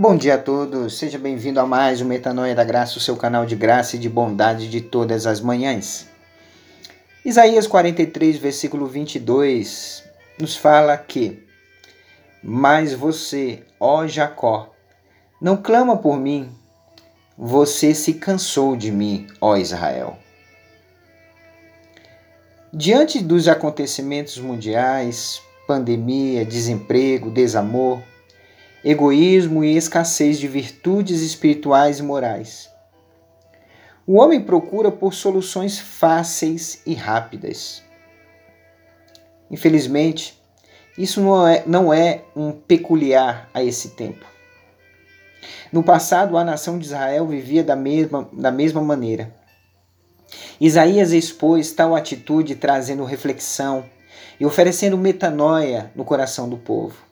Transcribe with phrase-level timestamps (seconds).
[0.00, 3.44] Bom dia a todos, seja bem-vindo a mais um Metanoia da Graça, o seu canal
[3.44, 6.06] de graça e de bondade de todas as manhãs.
[7.24, 10.04] Isaías 43, versículo 22,
[10.38, 11.42] nos fala que:
[12.40, 14.72] Mas você, ó Jacó,
[15.42, 16.48] não clama por mim,
[17.36, 20.16] você se cansou de mim, ó Israel.
[22.72, 28.00] Diante dos acontecimentos mundiais, pandemia, desemprego, desamor,
[28.84, 32.70] egoísmo e escassez de virtudes espirituais e morais.
[34.06, 37.82] O homem procura por soluções fáceis e rápidas.
[39.50, 40.40] Infelizmente,
[40.96, 44.24] isso não é, não é um peculiar a esse tempo.
[45.72, 49.34] No passado, a nação de Israel vivia da mesma, da mesma maneira.
[50.60, 53.84] Isaías expôs tal atitude trazendo reflexão
[54.40, 57.07] e oferecendo metanoia no coração do povo.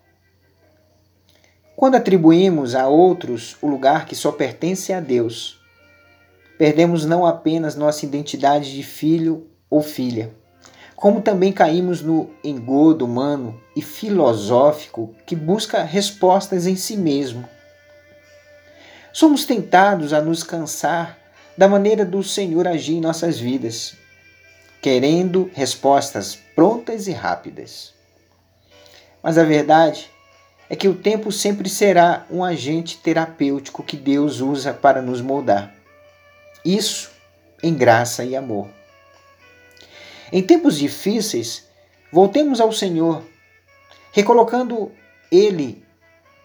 [1.77, 5.61] Quando atribuímos a outros o lugar que só pertence a Deus,
[6.57, 10.35] perdemos não apenas nossa identidade de filho ou filha,
[10.97, 17.47] como também caímos no engodo humano e filosófico que busca respostas em si mesmo.
[19.13, 21.19] Somos tentados a nos cansar
[21.59, 23.95] da maneira do Senhor agir em nossas vidas,
[24.81, 27.93] querendo respostas prontas e rápidas.
[29.23, 30.16] Mas a verdade
[30.69, 35.75] é que o tempo sempre será um agente terapêutico que Deus usa para nos moldar.
[36.65, 37.11] Isso
[37.63, 38.69] em graça e amor.
[40.33, 41.67] Em tempos difíceis,
[42.13, 43.23] voltemos ao Senhor,
[44.13, 44.91] recolocando
[45.31, 45.85] Ele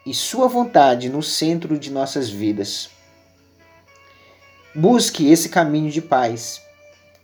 [0.05, 2.89] e Sua vontade no centro de nossas vidas.
[4.73, 6.61] Busque esse caminho de paz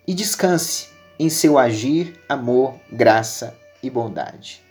[0.05, 0.89] e descanse
[1.19, 4.66] em seu agir, amor, graça e bondade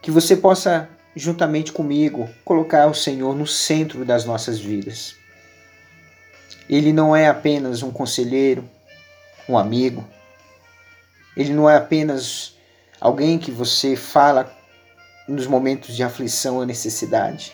[0.00, 5.16] que você possa, juntamente comigo, colocar o Senhor no centro das nossas vidas.
[6.68, 8.68] Ele não é apenas um conselheiro,
[9.48, 10.06] um amigo.
[11.36, 12.54] Ele não é apenas
[13.00, 14.52] alguém que você fala
[15.26, 17.52] nos momentos de aflição ou necessidade.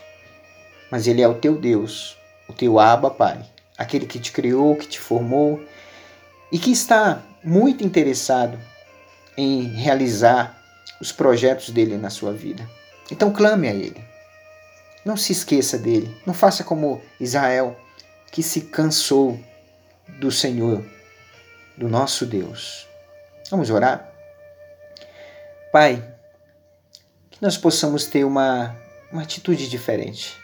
[0.90, 2.16] Mas ele é o teu Deus,
[2.48, 3.44] o teu Abba Pai,
[3.76, 5.62] aquele que te criou, que te formou
[6.52, 8.58] e que está muito interessado
[9.36, 10.63] em realizar
[11.04, 12.66] os projetos dele na sua vida.
[13.10, 14.02] Então clame a ele.
[15.04, 16.16] Não se esqueça dele.
[16.24, 17.78] Não faça como Israel,
[18.32, 19.38] que se cansou
[20.18, 20.82] do Senhor,
[21.76, 22.88] do nosso Deus.
[23.50, 24.10] Vamos orar?
[25.70, 26.02] Pai,
[27.30, 28.74] que nós possamos ter uma,
[29.12, 30.34] uma atitude diferente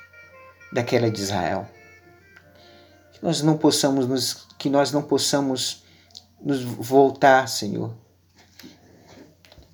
[0.71, 1.67] daquela de Israel.
[3.13, 5.85] Que nós não possamos nos, que nós não possamos
[6.39, 7.97] nos voltar, Senhor,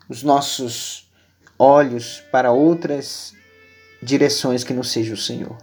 [0.08, 1.10] os nossos
[1.58, 3.34] olhos para outras
[4.02, 5.56] direções que não seja o Senhor.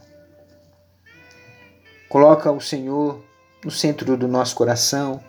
[2.09, 3.23] Coloca o Senhor
[3.63, 5.23] no centro do nosso coração,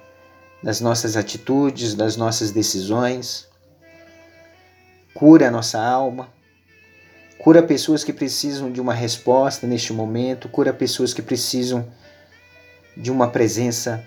[0.62, 3.48] das nossas atitudes, das nossas decisões.
[5.14, 6.28] Cura a nossa alma.
[7.38, 10.48] Cura pessoas que precisam de uma resposta neste momento.
[10.48, 11.91] Cura pessoas que precisam
[12.97, 14.04] de uma presença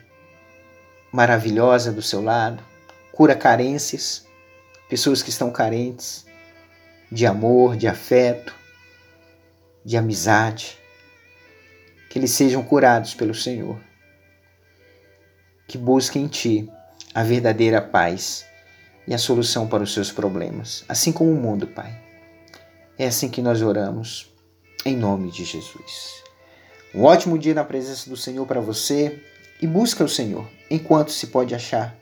[1.11, 2.61] maravilhosa do seu lado.
[3.11, 4.26] Cura carências
[4.89, 6.25] pessoas que estão carentes
[7.11, 8.53] de amor, de afeto,
[9.83, 10.77] de amizade,
[12.09, 13.79] que eles sejam curados pelo Senhor.
[15.67, 16.69] Que busquem em Ti
[17.13, 18.45] a verdadeira paz
[19.07, 22.01] e a solução para os seus problemas, assim como o mundo, Pai.
[22.97, 24.33] É assim que nós oramos,
[24.85, 26.23] em nome de Jesus.
[26.93, 29.21] Um ótimo dia na presença do Senhor para você
[29.61, 31.95] e busca o Senhor enquanto se pode achar.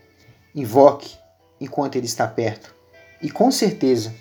[0.53, 1.15] Invoque
[1.59, 2.74] enquanto Ele está perto
[3.21, 4.13] e com certeza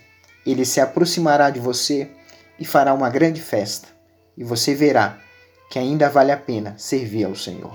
[0.46, 2.08] ele se aproximará de você
[2.58, 3.88] e fará uma grande festa,
[4.36, 5.18] e você verá
[5.70, 7.74] que ainda vale a pena servir ao Senhor.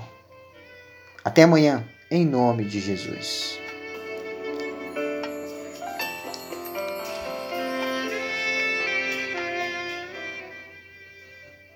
[1.24, 3.58] Até amanhã, em nome de Jesus.